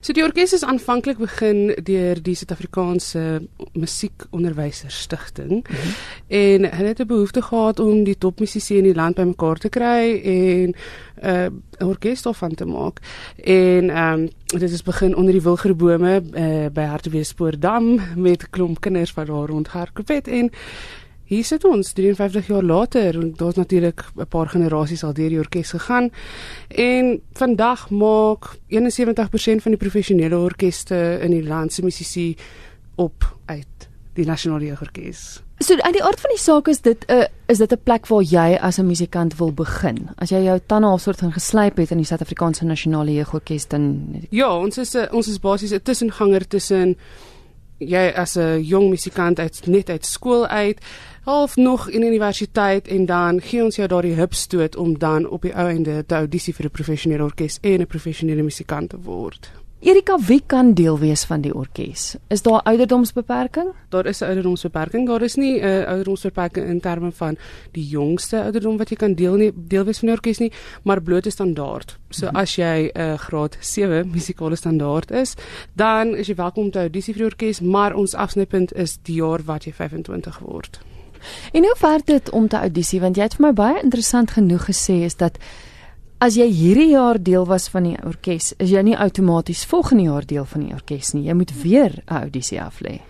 [0.00, 3.42] So die orkes is aanvanklik begin deur die Suid-Afrikaanse
[3.76, 5.90] Musiekonderwysers Stichting mm -hmm.
[6.28, 10.20] en hulle het 'n behoefte gehad om die topmusisië in die land bymekaar te kry
[10.24, 10.74] en
[11.22, 12.98] uh, 'n uh, orkes daarvan te maak.
[13.44, 19.14] En ehm um, dit is begin onder die wilgerbome uh, by Hartbeespoortdam met klomp kinders
[19.14, 20.50] wat daar rondhardloop het en
[21.30, 25.38] Hier sit ons 53 jaar later en daar's natuurlik 'n paar generasies al deur die
[25.38, 26.10] orkes gegaan.
[26.68, 32.34] En vandag maak 71% van die professionele orkeste in die land se musisië
[32.96, 35.42] op uit die nasionale jeugorkes.
[35.58, 38.06] So uit die aard van die saak is dit 'n uh, is dit 'n plek
[38.06, 40.08] waar jy as 'n musikant wil begin.
[40.16, 44.14] As jy jou tande half soort van geslyp het in die Suid-Afrikaanse nasionale jeugorkes dan
[44.30, 46.96] Ja, ons is 'n ons is basies 'n tussenganger tussen
[47.80, 50.78] jy as 'n jong musikant uit net uit skool uit
[51.24, 55.54] half nog in universiteit en dan gee ons jou daardie hupstoot om dan op die
[55.54, 59.59] ou einde te audisie vir 'n professionele orkes en 'n professionele musikant te word.
[59.80, 62.16] Erika, wie kan deel wees van die orkes?
[62.28, 63.70] Is daar ouderdomsbeperking?
[63.88, 65.06] Daar is 'n ouderdomsbeperking.
[65.06, 67.36] Daar is nie 'n uh, ouderdomsbeperking in terme van
[67.72, 71.02] die jongste ouderdom wat jy kan deel nie deel wees van die orkes nie, maar
[71.02, 71.98] blote standaard.
[72.08, 72.40] So mm -hmm.
[72.40, 75.34] as jy 'n uh, graad 7 musikale standaard is,
[75.72, 79.14] dan is jy welkom om te audisie vir die orkes, maar ons afsnypunt is die
[79.14, 80.80] jaar wat jy 25 word.
[81.52, 84.64] En hoe ver dit om te audisie want jy het vir my baie interessant genoeg
[84.64, 85.38] gesê is dat
[86.20, 90.26] as jy hierdie jaar deel was van die orkes, is jy nie outomaties volgende jaar
[90.28, 91.24] deel van die orkes nie.
[91.28, 93.00] Jy moet weer 'n audisie aflê.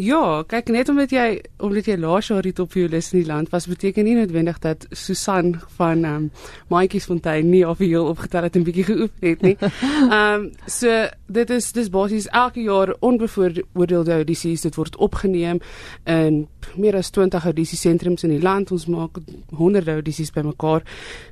[0.00, 3.66] Ja, kyk net omdat jy omdat jy laas jaar die topviolis in die land was,
[3.68, 6.28] beteken nie noodwendig dat Susan van ehm um,
[6.72, 9.56] Maatjiesfontein nie of heel opgetel het en bietjie geoefen het nie.
[9.60, 10.94] Ehm um, so
[11.28, 15.60] dit is dis basies elke jaar onbevooroordeelde audisies, dit word opgeneem
[16.04, 18.72] in meer as 20 audisiesentrums in die land.
[18.72, 19.20] Ons maak
[19.52, 20.86] honderde audisies bymekaar.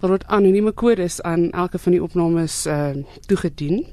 [0.00, 3.84] Daar word anonieme kodes aan elke van die opnames ehm uh, toegedien.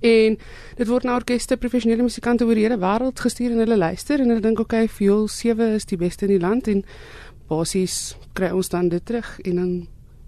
[0.00, 0.36] En
[0.76, 4.28] dit word na orkeste professionele musikante oor die hele wêreld gestuur en hulle luister en
[4.32, 6.84] hulle dink okay, Viool 7 is die beste in die land en
[7.50, 9.72] basies kry ons dan dit terug en dan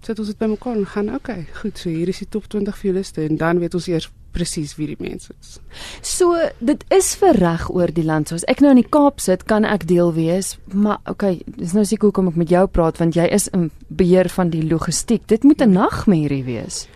[0.03, 3.23] sit ons dit bymekaar en gaan okay, goed, so hier is die top 20 violiste
[3.23, 5.59] en dan weet ons eers presies wie die mense is.
[6.01, 8.29] So dit is vir reg oor die land.
[8.29, 11.75] So as ek nou in die Kaap sit, kan ek deel wees, maar okay, dis
[11.77, 15.27] nou seker hoekom ek met jou praat want jy is in beheer van die logistiek.
[15.29, 16.87] Dit moet 'n nagmerrie wees.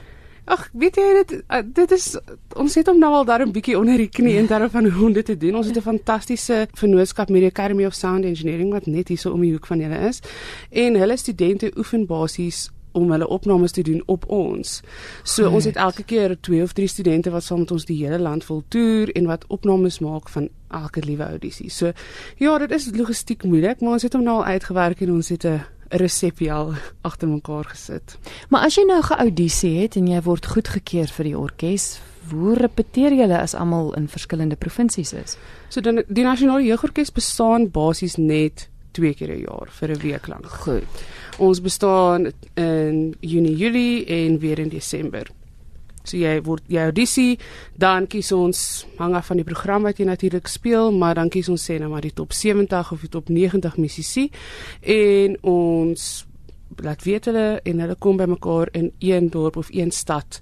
[0.47, 2.05] Ag, weet jy dit uh, dit is
[2.55, 5.05] ons het hom nou al daar 'n bietjie onder die knie in terme van hoe
[5.07, 5.55] om dit te doen.
[5.55, 9.31] Ons het 'n fantastiese vennootskap met die Academy of Sound Engineering wat net hier so
[9.31, 10.21] om die hoek van julle is.
[10.71, 14.81] En hulle studente oefen basies om hulle opnames te doen op ons.
[15.23, 15.53] So Goed.
[15.53, 18.43] ons het elke keer twee of drie studente wat saam met ons die hele land
[18.43, 21.69] vol toer en wat opnames maak van elke liewe audisie.
[21.69, 21.91] So
[22.37, 25.45] ja, dit is logistiek moeilik, maar ons het hom nou al uitgewerk en ons het
[25.45, 26.73] 'n 'n resepie al
[27.07, 28.17] agter mekaar gesit.
[28.49, 31.99] Maar as jy nou geaudisie het en jy word goedgekeur vir die orkes,
[32.31, 35.37] hoe repeteer julle as almal in verskillende provinsies is?
[35.69, 40.27] So dan die nasionale jeugorkes bestaan basies net twee keer 'n jaar vir 'n week
[40.27, 40.45] lank.
[40.45, 40.83] Goed.
[41.37, 45.27] Ons bestaan in Junie, Julie en weer in Desember.
[46.07, 47.39] So jy word jy audisie,
[47.75, 51.49] dan kies ons hang af van die program wat jy natuurlik speel, maar dan kies
[51.49, 54.29] ons sê nou maar die top 70 of die top 90 musisi
[54.81, 56.25] en ons
[56.83, 60.41] laat weet hulle en hulle kom bymekaar in een dorp of een stad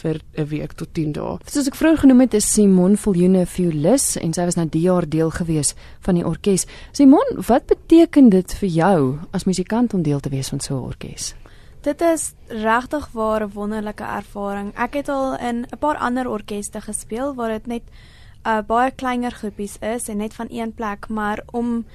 [0.00, 1.38] vir 'n week tot 10 dae.
[1.46, 5.08] Soos ek vroeër genoem het, is Simon Viljoene violis en sy was nou die jaar
[5.08, 6.66] deel gewees van die orkes.
[6.92, 10.84] Simon, wat beteken dit vir jou as musikant om deel te wees van so 'n
[10.84, 11.34] orkes?
[11.82, 14.74] Dit is regtig waar 'n wonderlike ervaring.
[14.74, 18.90] Ek het al in 'n paar ander orkeste gespeel waar dit net 'n uh, baie
[18.90, 21.86] kleiner groepies is en net van een plek, maar om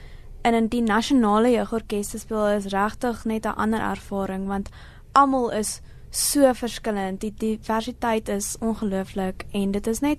[0.42, 4.70] in 'n die nasionale jeugorkes te speel is regtig net 'n ander ervaring want
[5.12, 7.22] almal is so verskillend.
[7.22, 10.18] Die diversiteit is ongelooflik en dit is net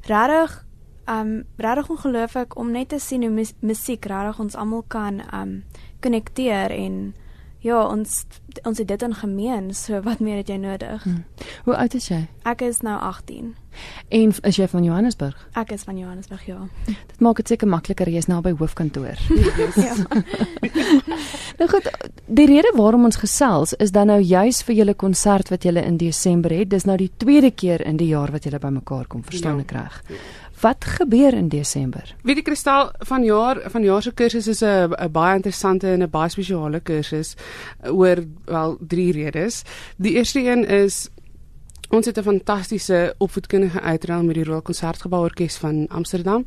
[0.00, 0.66] regtig
[1.06, 5.64] um regtig ongelooflik om net te sien hoe musiek regtig ons almal kan um
[6.00, 7.14] konnekteer en
[7.60, 8.24] Ja, ons
[8.66, 11.02] ons het dit in gemeen, so wat meer het jy nodig?
[11.02, 11.24] Hmm.
[11.64, 12.20] Hoe oud is jy?
[12.48, 13.52] Ek is nou 18.
[14.14, 15.36] En is jy van Johannesburg?
[15.58, 16.58] Ek is van Johannesburg, ja.
[16.86, 19.20] Dit maak dit seker makliker jy is nou by hoofkantoor.
[19.86, 19.94] ja.
[21.60, 21.90] nou goed,
[22.26, 26.00] die rede waarom ons gesels is dan nou juis vir julle konsert wat julle in
[26.00, 26.70] Desember het.
[26.74, 29.66] Dis nou die tweede keer in die jaar wat julle bymekaar kom, verstaan ja.
[29.66, 30.02] ek reg?
[30.08, 30.22] Ja.
[30.60, 32.14] Wat gebeur in Desember?
[32.22, 36.10] Wie die kristal van jaar van jaar se kursus is 'n baie interessante en 'n
[36.10, 37.34] baie spesiale kursus
[37.82, 39.62] oor wel drie redes.
[39.96, 41.08] Die eerste een is
[41.88, 46.44] Ons het 'n fantastiese opvoedkundige uitreil met die Royal Concertgebou Orkees van Amsterdam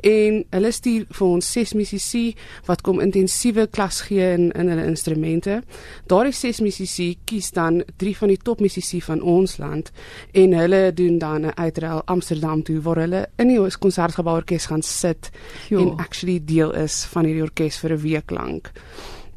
[0.00, 2.34] en hulle stuur vir ons ses musisië
[2.64, 5.62] wat kom intensiewe klas gee in in hulle instrumente.
[6.06, 9.90] Daardie ses musisië kies dan drie van die topmusisië van ons land
[10.32, 14.82] en hulle doen dan 'n uitreil Amsterdam toe waar hulle in die Concertgebou Orkees gaan
[14.82, 15.30] sit
[15.68, 15.80] jo.
[15.80, 18.72] en actually deel is van hierdie orkes vir 'n week lank.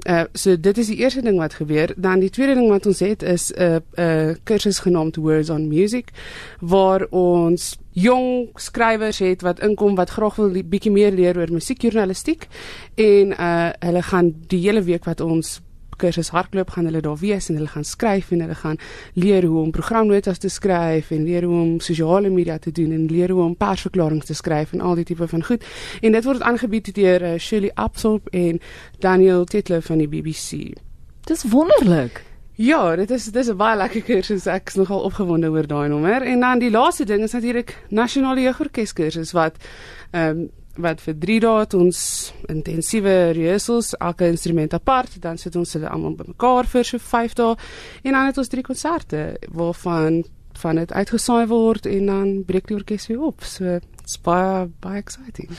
[0.06, 1.94] Uh so dit is die eerste ding wat gebeur.
[1.96, 5.50] Dan die tweede ding wat ons het is 'n uh, 'n uh, kursus genaamd Words
[5.50, 6.12] on Music
[6.60, 12.48] waar ons jong skrywers het wat inkom wat graag wil bietjie meer leer oor musiekjournalistiek
[12.96, 15.62] en uh hulle gaan die hele week wat ons
[15.98, 18.78] kursus hardloop gaan hulle daar wees en hulle gaan skryf en hulle gaan
[19.14, 23.06] leer hoe om programnotas te skryf en leer hoe om sosiale media te doen en
[23.06, 25.66] leer hoe om persverklaringe te skryf en al die tipe van goed.
[26.02, 28.60] En dit word aangebied deur uh, Shirley Absorb en
[29.00, 30.74] Daniel Titler van die BBC.
[31.28, 32.24] Dis wonderlik.
[32.58, 34.46] Ja, dit is dit is 'n baie lekker kursus.
[34.46, 36.22] Ek is nogal opgewonde oor daai nommer.
[36.22, 39.56] En dan die laaste ding is natuurlik nasionale jeugorkes kursus wat
[40.12, 42.00] ehm um, wat vir 3 dae het ons
[42.50, 47.56] intensiewe rehearsals, elke instrument apart, dan sit ons hulle almal bymekaar vir so 5 dae
[48.04, 50.24] en dan het ons drie konserte waarvan
[50.58, 53.44] van dit uitgesaai word en dan breek die orkes weer op.
[53.44, 55.50] So It's baie baie exciting.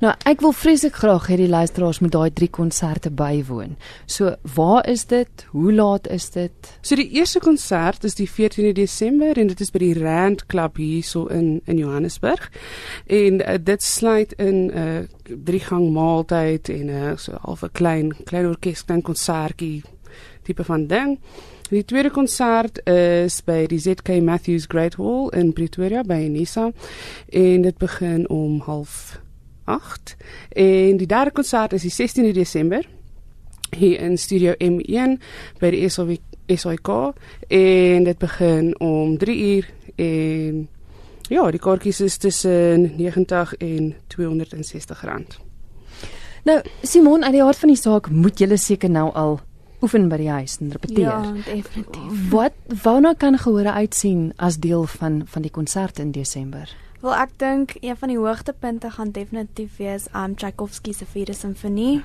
[0.00, 3.74] Nou, ek wil vreeslik graag hê die luisteraars moet daai drie konserte bywoon.
[4.08, 5.44] So, waar is dit?
[5.52, 6.70] Hoe laat is dit?
[6.80, 10.80] So die eerste konsert is die 14de Desember en dit is by die Rand Club
[10.80, 12.48] hierso in in Johannesburg.
[13.04, 17.62] En uh, dit sluit in 'n uh, drie gang maaltyd en 'n uh, so half
[17.62, 19.82] 'n klein klein orkes klein konsertjie
[20.48, 21.18] tipe van ding.
[21.68, 26.70] Die tweede konsert is by die ZK Matthews Great Hall in Pretoria by Unisa
[27.28, 30.14] en dit begin om 08:30
[30.48, 32.88] en die derde konsert is die 16de Desember
[33.76, 35.18] hier in Studio M1
[35.60, 35.88] by die
[36.56, 36.88] SOK
[37.48, 40.68] en dit begin om 3:00 en
[41.28, 45.38] ja, die kaartjies is tussen 90 en 260 rand.
[46.44, 49.40] Nou Simon, uit die hart van die saak moet jy seker nou al
[49.82, 51.06] oefen by die huis en repeteer.
[51.06, 52.30] Ja, definitief.
[52.30, 52.52] Wat
[52.82, 56.68] waarna kan gehore uitsien as deel van van die konsert in Desember?
[57.00, 61.32] Wel ek dink een van die hoogtepunte gaan definitief wees aan um, Tchaikovsky se Vierde
[61.32, 62.02] Simfonie.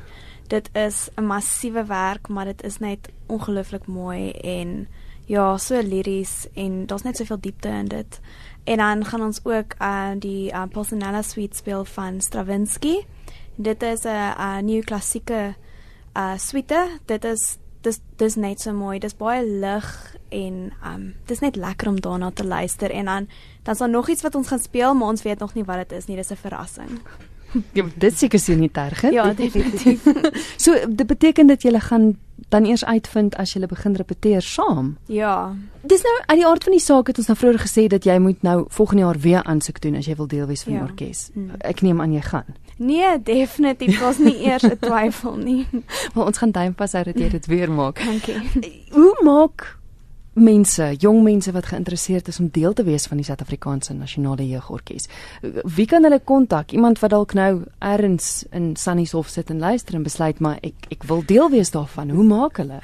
[0.48, 4.88] Dit is 'n massiewe werk, maar dit is net ongelooflik mooi en
[5.26, 8.20] ja, so liries en daar's net soveel diepte in dit.
[8.64, 13.06] En dan gaan ons ook aan uh, die uh, Pulcinella Suite speel van Stravinsky.
[13.56, 15.56] Dit is 'n uh, nuwe klassieke
[16.14, 17.00] uh suite.
[17.06, 19.00] Dit is dis dis net so mooi.
[19.00, 19.90] Dis baie lig
[20.34, 23.28] en um dis net lekker om daarna te luister en dan
[23.64, 25.98] dan's daar nog iets wat ons gaan speel, maar ons weet nog nie wat dit
[25.98, 26.16] is nie.
[26.16, 27.00] Dis 'n verrassing.
[27.78, 29.02] Ja, dit seker sien nie terg.
[29.12, 30.04] Ja, definitief.
[30.64, 32.18] so dit beteken dat jy gaan
[32.50, 34.98] dan eers uitvind as jy begin repeteer saam.
[35.06, 35.56] Ja.
[35.82, 38.18] Dis nou uit die aard van die saak het ons nou vroeër gesê dat jy
[38.18, 40.80] moet nou volgende jaar weer aansoek doen as jy wil deel wees van ja.
[40.80, 41.30] die orkes.
[41.34, 41.52] Hmm.
[41.60, 42.58] Ek neem aan jy gaan.
[42.84, 44.00] Nee, definitief.
[44.02, 45.68] Was nie eers 'n twyfel nie.
[46.14, 48.04] Maar ons gaan duim vas hou dat jy dit weer maak.
[48.04, 48.42] Dankie.
[48.92, 49.78] Hoe maak
[50.34, 55.06] mense, jong mense wat geïnteresseerd is om deel te wees van die Suid-Afrikaanse Nasionale Jeugorkes.
[55.76, 56.72] Wie kan hulle kontak?
[56.72, 61.06] Iemand wat dalk nou ergens in Sunnyhof sit en luister en besluit maar ek ek
[61.10, 62.10] wil deel wees daarvan.
[62.10, 62.82] Hoe maak hulle?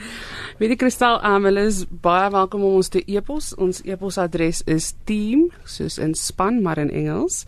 [0.59, 3.55] Weet die Kristal, um, hulle is baie welkom om ons te e-pos.
[3.57, 7.45] Ons e-posadres is team soos in span maar in Engels